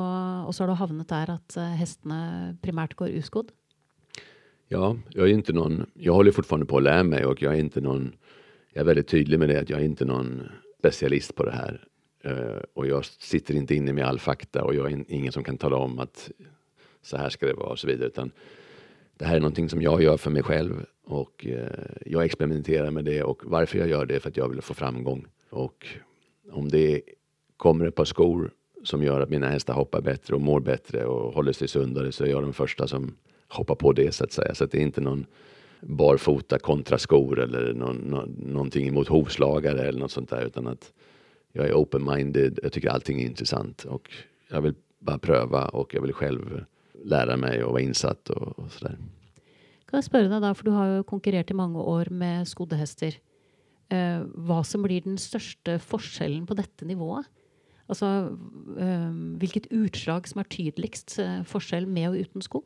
[0.48, 3.52] och så har du hamnat där att eh, hästarna primärt går uskodd.
[4.68, 7.60] Ja, jag är inte någon, jag håller fortfarande på att lära mig och jag är
[7.60, 8.16] inte någon,
[8.74, 10.42] jag är väldigt tydlig med det att jag är inte någon
[10.80, 11.88] specialist på det här.
[12.26, 15.58] Uh, och jag sitter inte inne med all fakta och jag är ingen som kan
[15.58, 16.32] tala om att
[17.02, 18.08] så här ska det vara och så vidare.
[18.08, 18.32] Utan
[19.18, 21.64] det här är någonting som jag gör för mig själv och uh,
[22.06, 24.74] jag experimenterar med det och varför jag gör det är för att jag vill få
[24.74, 25.26] framgång.
[25.50, 25.88] Och
[26.52, 27.02] om det
[27.58, 28.52] kommer ett par skor
[28.84, 32.24] som gör att mina hästar hoppar bättre och mår bättre och håller sig sundare så
[32.24, 33.16] är jag den första som
[33.48, 34.56] hoppar på det så att säga.
[34.56, 35.26] Så att det är inte någon
[35.82, 40.94] barfota kontra skor eller någon, någon, någonting emot hovslagare eller något sånt där utan att
[41.54, 42.60] jag är open-minded.
[42.64, 44.12] Jag tycker allting är intressant och
[44.50, 46.64] jag vill bara pröva och jag vill själv
[47.04, 48.98] lära mig och vara insatt och, och sådär.
[49.86, 52.76] Kan jag fråga dig då, för du har ju konkurrerat i många år med skodda
[52.76, 53.14] hästar.
[53.90, 57.24] Eh, vad som blir den största skillnaden på detta nivå?
[57.86, 58.38] Alltså,
[58.80, 62.64] eh, vilket utslag som är tydligast eh, skillnad med och utan sko?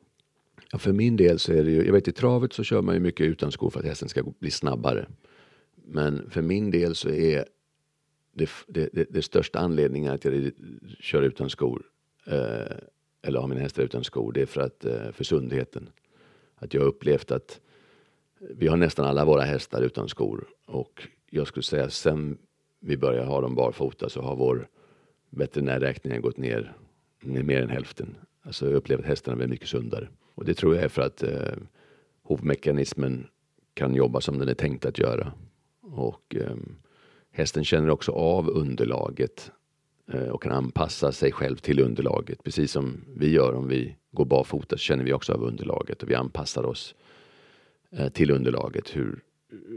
[0.71, 2.95] Ja, för min del så är det ju, jag vet i travet så kör man
[2.95, 5.07] ju mycket utan skor för att hästen ska bli snabbare.
[5.87, 7.45] Men för min del så är
[8.35, 10.51] det, det, det, det största anledningen att jag
[10.99, 11.83] kör utan skor
[12.25, 12.77] eh,
[13.21, 15.89] eller har mina hästar utan skor, det är för, att, eh, för sundheten.
[16.55, 17.61] Att jag har upplevt att
[18.39, 22.37] vi har nästan alla våra hästar utan skor och jag skulle säga sen
[22.79, 24.67] vi började ha dem barfota så har vår
[25.29, 26.73] veterinärräkning gått ner
[27.23, 28.15] med mer än hälften.
[28.41, 30.07] Alltså jag upplever att hästarna blir mycket sundare.
[30.35, 31.57] Och det tror jag är för att eh,
[32.23, 33.27] hovmekanismen
[33.73, 35.33] kan jobba som den är tänkt att göra.
[35.81, 36.55] Och eh,
[37.35, 39.51] hästen känner också av underlaget
[40.13, 42.43] eh, och kan anpassa sig själv till underlaget.
[42.43, 46.09] Precis som vi gör om vi går barfota så känner vi också av underlaget och
[46.09, 46.95] vi anpassar oss
[47.91, 49.19] eh, till underlaget, hur,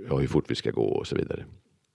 [0.08, 1.44] ja, hur fort vi ska gå och så vidare.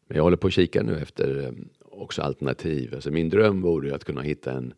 [0.07, 2.93] Men jag håller på att kika nu efter eh, också alternativ.
[2.95, 4.73] Alltså min dröm vore att kunna hitta en,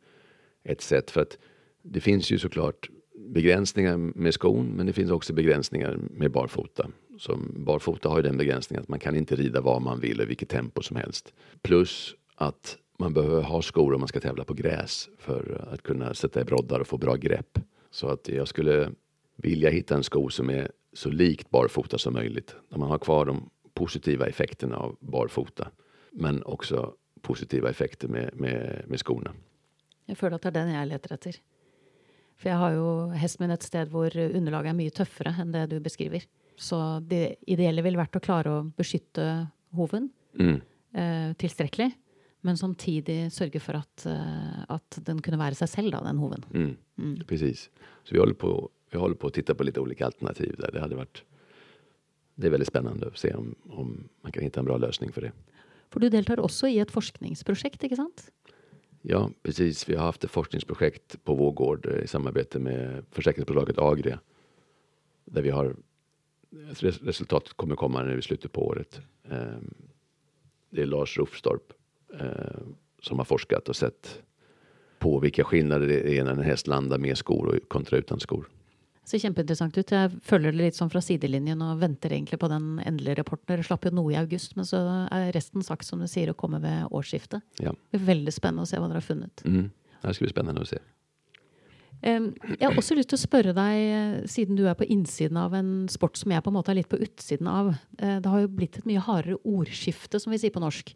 [0.63, 1.37] ett sätt för att
[1.81, 6.87] det finns ju såklart begränsningar med skon, men det finns också begränsningar med barfota.
[7.19, 10.25] Som barfota har ju den begränsningen att man kan inte rida var man vill i
[10.25, 11.33] vilket tempo som helst.
[11.61, 16.13] Plus att man behöver ha skor om man ska tävla på gräs för att kunna
[16.13, 17.59] sätta i broddar och få bra grepp.
[17.91, 18.91] Så att jag skulle
[19.35, 22.55] vilja hitta en sko som är så likt barfota som möjligt.
[22.69, 25.67] Där man har kvar de positiva effekterna av barfota.
[26.11, 29.31] Men också positiva effekter med, med, med skorna.
[30.05, 31.35] Jag føler att det är den jag letar efter.
[32.37, 35.67] För jag har ju häst med ett ställe där underlaget är mycket tuffare än det
[35.67, 36.23] du beskriver.
[36.57, 40.61] Så det ideella vill vara att klara att beskydda hoven mm.
[40.93, 41.93] eh, tillräckligt.
[42.41, 46.45] Men samtidigt sörja för att, eh, att den kunde vara sig själv, då, den hoven.
[46.53, 46.75] Mm.
[46.97, 47.23] Mm.
[47.27, 47.69] Precis.
[48.03, 50.71] Så vi håller, på, vi håller på att titta på lite olika alternativ där.
[50.71, 51.23] Det hade varit
[52.35, 55.21] det är väldigt spännande att se om, om man kan hitta en bra lösning för
[55.21, 55.31] det.
[55.89, 58.31] För du deltar också i ett forskningsprojekt, inte sant?
[59.01, 59.89] Ja, precis.
[59.89, 64.19] Vi har haft ett forskningsprojekt på vår gård eh, i samarbete med försäkringsbolaget Agria.
[65.25, 65.75] Där vi har
[67.01, 69.01] resultatet kommer komma nu i slutet på året.
[69.29, 69.73] Ehm,
[70.69, 71.73] det är Lars Rufstorp
[72.19, 72.61] eh,
[73.01, 74.21] som har forskat och sett
[74.99, 78.49] på vilka skillnader det är när en häst landar med skor kontra utan skor
[79.09, 79.91] ser kjempeinteressant ut.
[79.93, 83.47] Jeg følger det litt sånn fra sidelinjen og venter egentlig på den endelige rapporten.
[83.51, 84.81] Dere slapp jo noe i august, men så
[85.13, 87.45] er resten sagt som du sier å komme ved årsskiftet.
[87.61, 87.75] Ja.
[87.91, 89.45] Det er veldig spennende å se hva dere har funnet.
[89.45, 89.69] Mm.
[90.01, 90.81] Det skal bli spennende å se.
[92.03, 95.37] Ehm, jeg har også lyst til å spørre deg, eh, siden du er på innsiden
[95.37, 97.75] av en sport som jeg på en måte er litt på utsiden av.
[97.99, 100.93] Eh, det har jo blitt et mye hardere ordskifte, som vi sier på norsk.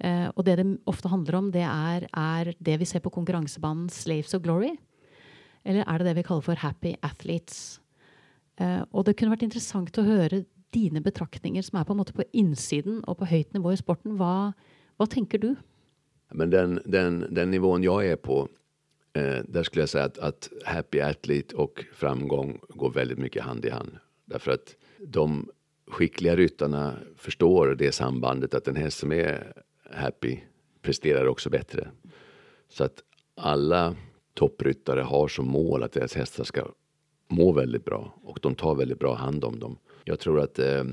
[0.00, 3.88] Eh, og det det ofte handler om, det er, er det vi ser på konkurransebanen
[3.88, 4.76] Slaves of Glory.
[5.64, 7.80] Eller är det det vi kallar för happy athletes?
[8.58, 12.22] Og och det kunde varit intressant att höra dina betraktningar som är på något på
[12.32, 14.16] insidan och på høyt nivå i sporten.
[14.16, 14.52] Vad,
[14.98, 15.56] hva tänker du?
[16.32, 18.48] Men den, den, den nivån jag är på,
[19.16, 23.64] eh, där skulle jag säga att, att happy athlete och framgång går väldigt mycket hand
[23.64, 23.98] i hand.
[24.24, 25.48] Därför att de
[25.86, 29.52] skickliga ryttarna förstår det sambandet att en häst som är
[29.90, 30.38] happy
[30.82, 31.88] presterar också bättre.
[32.68, 33.02] Så att
[33.34, 33.96] alla
[34.34, 36.68] toppryttare har som mål att deras hästar ska
[37.28, 39.78] må väldigt bra och de tar väldigt bra hand om dem.
[40.04, 40.84] Jag tror att eh,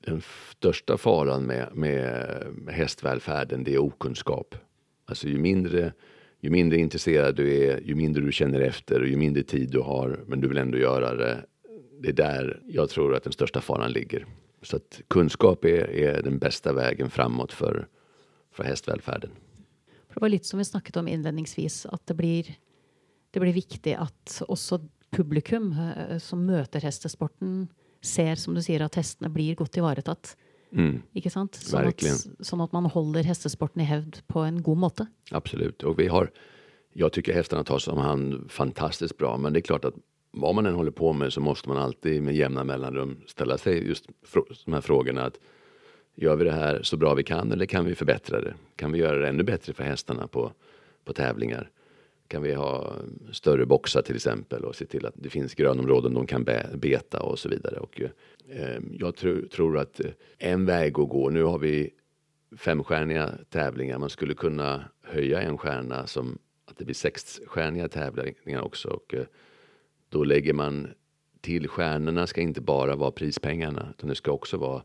[0.00, 4.54] den största faran med, med, med hästvälfärden det är okunskap.
[5.04, 5.92] Alltså ju mindre,
[6.42, 9.80] ju mindre intresserad du är, ju mindre du känner efter och ju mindre tid du
[9.80, 11.44] har, men du vill ändå göra det.
[12.02, 14.26] Det är där jag tror att den största faran ligger.
[14.62, 17.86] Så att kunskap är, är den bästa vägen framåt för,
[18.52, 19.30] för hästvälfärden.
[20.14, 22.54] Det var lite som vi snackade om inledningsvis att det blir,
[23.30, 25.76] det blir viktigt att också publikum
[26.08, 27.68] eh, som möter hästesporten
[28.00, 30.16] ser, som du säger att hästarna blir gott tillvaratagna.
[30.72, 31.54] Mm, Ikke sant?
[31.54, 32.00] Sånn at,
[32.40, 35.06] sånn at man holder hestesporten i hevd på en god måte.
[35.30, 35.82] absolut.
[35.82, 36.30] Och vi har,
[36.92, 39.94] jag tycker hästarna tas om hand fantastiskt bra, men det är klart att
[40.30, 43.86] vad man än håller på med så måste man alltid med jämna mellanrum ställa sig
[43.88, 44.06] just
[44.64, 45.22] de här frågorna.
[45.24, 45.38] Att
[46.14, 48.54] gör vi det här så bra vi kan eller kan vi förbättra det?
[48.76, 50.52] Kan vi göra det ännu bättre för hästarna på,
[51.04, 51.70] på tävlingar?
[52.32, 52.96] Kan vi ha
[53.32, 57.38] större boxar till exempel och se till att det finns grönområden de kan beta och
[57.38, 57.76] så vidare.
[57.76, 58.10] Och, eh,
[58.50, 61.90] ehm, jag tro, tror att eh, en väg att gå, nu har vi
[62.56, 68.88] femstjärniga tävlingar, man skulle kunna höja en stjärna som att det blir sexstjärniga tävlingar också.
[68.88, 69.24] Och, eh,
[70.08, 70.88] då lägger man
[71.40, 74.82] till stjärnorna ska inte bara vara prispengarna utan det ska också vara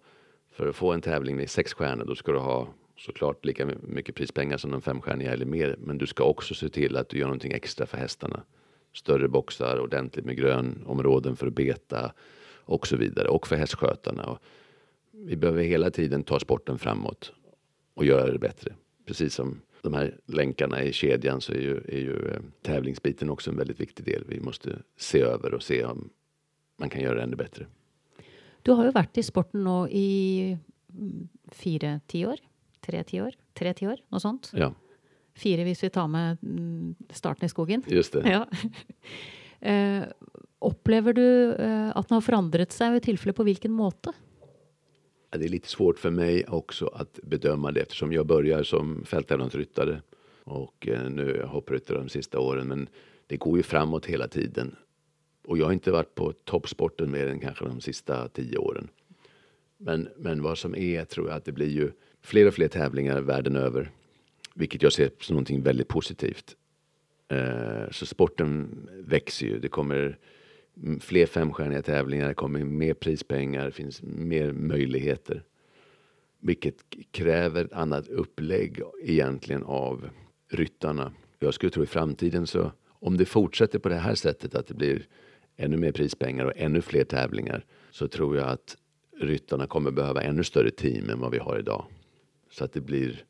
[0.51, 4.15] för att få en tävling med sex stjärnor då ska du ha såklart lika mycket
[4.15, 7.25] prispengar som de femstjärniga eller mer men du ska också se till att du gör
[7.25, 8.43] någonting extra för hästarna.
[8.93, 12.13] Större boxar, ordentligt med grönområden för att beta
[12.67, 14.25] och så vidare och för hästskötarna.
[14.25, 14.39] Och
[15.11, 17.33] vi behöver hela tiden ta sporten framåt
[17.93, 18.75] och göra det bättre.
[19.05, 23.51] Precis som de här länkarna i kedjan så är ju, är ju eh, tävlingsbiten också
[23.51, 24.23] en väldigt viktig del.
[24.27, 26.09] Vi måste se över och se om
[26.77, 27.65] man kan göra det ännu bättre.
[28.61, 30.57] Du har ju varit i sporten nu i
[30.93, 32.37] mm, fyra, tio år.
[32.87, 33.35] Tre tiår.
[33.57, 34.51] Tre tiår, noe sånt.
[34.55, 34.71] Ja,
[35.37, 37.83] Fire hvis vi tar med mm, starten i skogen.
[37.87, 38.23] just det.
[38.31, 38.47] Ja.
[39.59, 40.03] Eh,
[40.59, 44.13] opplever du eh, at den har forandret seg, og i tilfelle på hvilken måte?
[45.31, 50.01] Det är lite svårt för mig också att bedöma det eftersom jag börjar som fälttävlansryttare
[50.43, 52.67] och eh, nu är jag hoppryttare de sista åren.
[52.67, 52.89] Men
[53.27, 54.75] det går ju framåt hela tiden.
[55.47, 58.87] Och jag har inte varit på toppsporten mer än kanske de sista tio åren.
[59.77, 61.91] Men, men vad som är tror jag att det blir ju
[62.27, 63.91] fler och fler tävlingar världen över.
[64.53, 66.55] Vilket jag ser som någonting väldigt positivt.
[67.27, 69.59] Eh, så sporten växer ju.
[69.59, 70.17] Det kommer
[70.99, 75.43] fler femstjärniga tävlingar, det kommer mer prispengar, det finns mer möjligheter.
[76.39, 76.75] Vilket
[77.11, 80.09] kräver ett annat upplägg egentligen av
[80.51, 81.13] ryttarna.
[81.39, 84.73] Jag skulle tro i framtiden så om det fortsätter på det här sättet att det
[84.73, 85.07] blir
[85.57, 88.77] ännu mer prispengar och ännu fler tävlingar så tror jag att
[89.17, 91.85] ryttarna kommer behöva ännu större team än vad vi har idag.
[92.57, 93.23] Så att det blir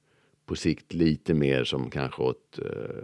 [0.45, 3.03] på sikt lite mer som kanske åt, eh,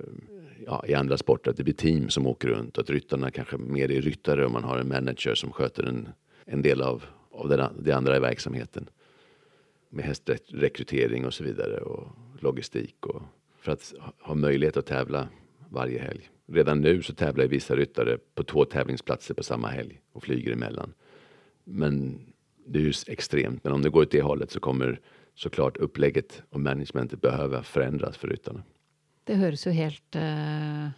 [0.65, 3.57] ja, i andra sporter, att det blir team som åker runt och att ryttarna kanske
[3.57, 6.09] mer är ryttare och man har en manager som sköter en,
[6.45, 8.89] en del av, av det, det andra i verksamheten.
[9.89, 12.07] Med hästrekrytering och så vidare och
[12.39, 13.21] logistik och
[13.59, 15.27] för att ha- ha möjlighet att tävla
[15.69, 16.29] varje helg.
[16.47, 20.51] Redan nu så tävlar ju vissa ryttare på två tävlingsplatser på samma helg och flyger
[20.53, 20.93] emellan.
[21.63, 22.19] Men
[22.65, 23.63] det är ju extremt.
[23.63, 24.99] Men om det går åt det hållet så kommer
[25.35, 28.63] såklart upplägget och managementet behöva förändras för ryttarna.
[29.23, 30.89] Det høres jo helt eh,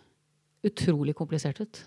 [0.66, 1.86] utrolig komplisert ut.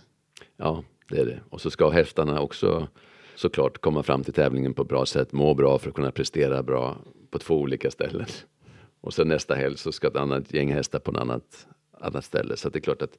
[0.57, 1.41] Ja, det är det.
[1.51, 2.89] Och så ska hästarna också
[3.35, 6.63] såklart komma fram till tävlingen på ett bra sätt, må bra för att kunna prestera
[6.63, 6.97] bra
[7.31, 8.27] på två olika ställen.
[9.01, 11.67] Och sen nästa helg så ska ett annat gäng hästar på ett annat,
[12.01, 12.57] annat ställe.
[12.57, 13.19] Så det är klart att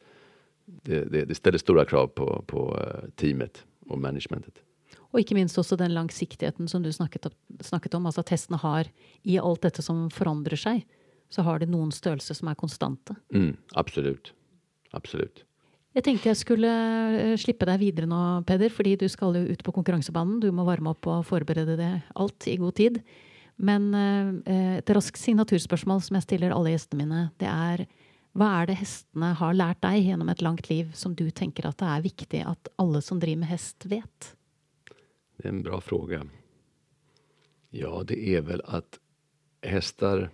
[0.65, 4.53] det, det, det ställer stora krav på, på eh, teamet och managementet.
[5.09, 8.05] Og ikke minst også den langsiktigheten som du snakket, opp- snakket om.
[8.05, 8.89] Altså at hestene har,
[9.25, 10.83] i alt dette som forandrer seg,
[11.29, 13.15] så har de noen størrelser som er konstante.
[13.33, 14.31] Mm, absolut.
[14.93, 15.43] Absolut.
[15.97, 19.63] Jeg tenkte jeg skulle eh, slippe deg videre nå, Peder, fordi du skal jo ut
[19.65, 20.37] på konkurransebanen.
[20.41, 23.01] Du må varme opp og forberede det alt i god tid.
[23.57, 27.87] Men eh, et raskt signaturspørsmål som jeg stiller alle gjestene mine, det er
[28.37, 31.79] hva er det hestene har lært deg gjennom et langt liv som du tenker at
[31.81, 34.29] det er viktig at alle som driver med hest, vet?
[35.41, 36.27] Det är en bra fråga.
[37.69, 38.99] Ja, det är väl att
[39.61, 40.29] hästar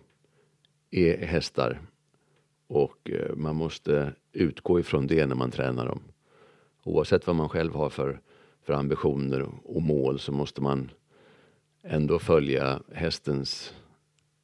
[0.92, 1.82] är hästar
[2.68, 6.02] och eh, man måste utgå ifrån det när man tränar dem.
[6.84, 8.22] Oavsett vad man själv har för,
[8.62, 10.92] för ambitioner och mål så måste man
[11.84, 13.74] ändå följa hästens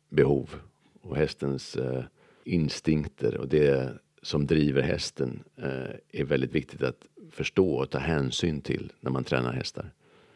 [0.10, 0.56] behov
[1.02, 2.04] och hästens eh,
[2.44, 8.62] instinkter och det som driver hästen eh, är väldigt viktigt att förstå och ta hänsyn
[8.62, 9.92] till när man tränar hästar.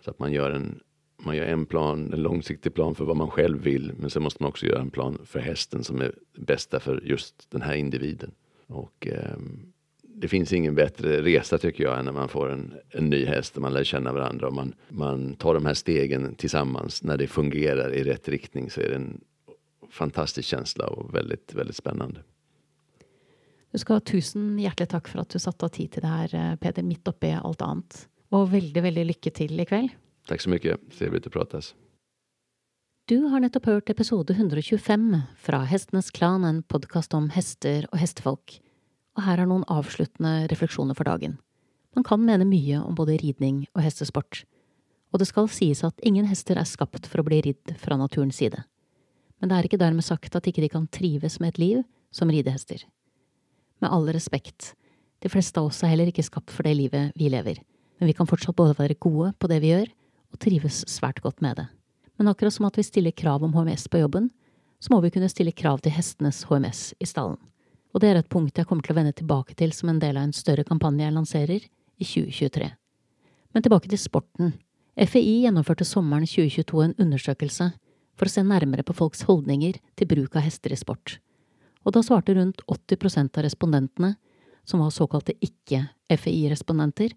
[0.06, 0.80] Så att man gör en,
[1.18, 4.44] man gör en plan, en långsiktig plan för vad man själv vill men sen måste
[4.44, 8.32] man också göra en plan för hästen som är bästa för just den här individen.
[8.68, 9.38] Och eh,
[10.02, 13.56] det finns ingen bättre resa tycker jag än när man får en, en ny häst
[13.56, 17.04] och man lär känna varandra och man, man tar de här stegen tillsammans.
[17.04, 19.22] När det fungerar i rätt riktning så är det en
[19.90, 22.24] fantastisk känsla och väldigt, väldigt spännande.
[23.72, 26.36] Du ska ha tusen hjärtligt tack för att du satte av tid till det här,
[26.36, 28.10] eh, Peder, mitt uppe i allt annat.
[28.34, 29.94] Og veldig, veldig lykke til i kveld.
[30.26, 31.76] Tack så mycket, trevligt att pratas.
[33.06, 38.56] Du har nettopp hørt episode 125 fra Hestenes Klan, en podkast om hester og hestefolk,
[39.14, 41.36] og her er noen avsluttende refleksjoner for dagen.
[41.94, 44.42] Man kan mene mye om både ridning og hestesport,
[45.14, 48.42] og det skal sies at ingen hester er skapt for å bli ridd fra naturens
[48.42, 48.66] side.
[49.38, 52.34] Men det er ikke dermed sagt at ikke de kan trives med et liv som
[52.34, 52.82] ridehester.
[53.86, 54.74] Med all respekt,
[55.22, 57.62] de fleste av oss er heller ikke skapt for det livet vi lever,
[58.00, 59.90] men vi kan fortsatt både være gode på det vi gjør,
[60.34, 61.70] og trives svært godt med det
[62.18, 64.30] men akkurat som at vi stiller krav om HMS på jobben,
[64.80, 67.38] så må vi kunne stille krav til hestenes HMS i stallen.
[67.96, 70.18] Og det er et punkt jeg kommer til å vende tilbake til som en del
[70.20, 72.70] av en større kampanje jeg lanserer i 2023.
[73.56, 74.54] Men tilbake til sporten.
[74.96, 77.70] FEI gjennomførte sommeren 2022 en undersøkelse
[78.16, 81.18] for å se nærmere på folks holdninger til bruk av hester i sport.
[81.88, 84.16] Og da svarte rundt 80% av respondentene,
[84.66, 87.14] som var såkalte ikke-FEI-respondenter,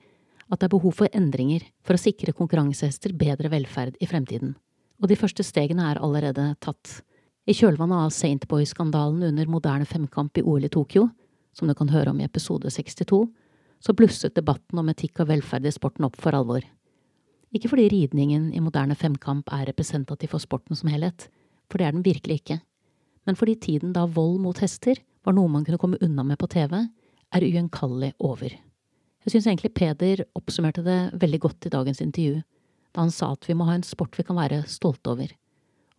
[0.49, 4.57] at det er behov for endringer for å sikre konkurransehester bedre velferd i fremtiden
[4.99, 7.01] og de første stegene er allerede tatt.
[7.49, 11.07] I kjølvannet av Saintboy-skandalen under moderne femkamp i OL i Tokyo,
[11.57, 13.23] som du kan høre om i episode 62,
[13.79, 16.65] så blusset debatten om etikk og velferd i sporten opp for alvor.
[17.55, 21.31] Ikke fordi ridningen i moderne femkamp er representativ for sporten som helhet,
[21.71, 22.61] for det er den virkelig ikke,
[23.29, 26.49] men fordi tiden da vold mot hester var noe man kunne komme unna med på
[26.51, 26.75] TV,
[27.29, 28.55] er ugjenkallelig over.
[29.29, 32.39] Jeg syns egentlig Peder oppsummerte det veldig godt i dagens intervju
[32.97, 35.35] da han sa at vi må ha en sport vi kan være stolte over,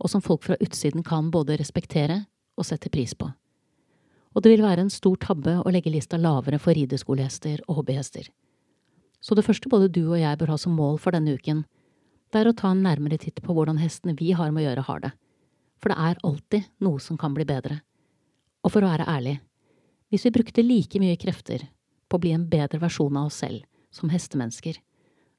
[0.02, 2.24] og som folk fra utsiden kan både respektere
[2.58, 3.30] og sette pris på.
[4.34, 8.26] Og det vil være en stor tabbe å legge lista lavere for rideskolehester og hobbyhester.
[9.22, 11.68] Så det første både du og jeg bør ha som mål for denne uken,
[12.34, 14.90] det er å ta en nærmere titt på hvordan hestene vi har med å gjøre,
[14.90, 15.18] har det.
[15.78, 17.84] For det er alltid noe som kan bli bedre.
[18.66, 19.38] Og for å være ærlig,
[20.10, 21.70] hvis vi brukte like mye krefter
[22.10, 24.78] på å bli en bedre versjon av oss selv som hestemennesker,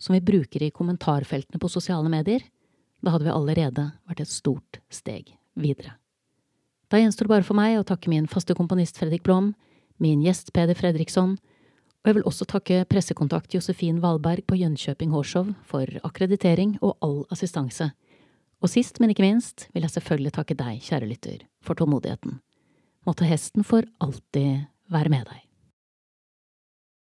[0.01, 2.43] som vi bruker i kommentarfeltene på sosiale medier,
[3.01, 5.97] da hadde vi allerede vært et stort steg videre.
[6.91, 9.53] Da gjenstår det bare for meg å takke min faste komponist Fredrik Blom,
[10.03, 11.37] min gjest Peder Fredriksson,
[12.01, 17.19] og jeg vil også takke pressekontakt Josefin Valberg på Jönköping Horshov for akkreditering og all
[17.31, 17.91] assistanse.
[18.61, 22.41] Og sist, men ikke minst, vil jeg selvfølgelig takke deg, kjære lytter, for tålmodigheten.
[23.09, 25.50] Måtte hesten for alltid være med deg.